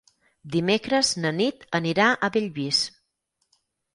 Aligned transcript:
Dimecres 0.53 1.09
na 1.25 1.33
Nit 1.41 1.67
anirà 1.79 2.09
a 2.11 2.29
Bellvís. 2.37 2.79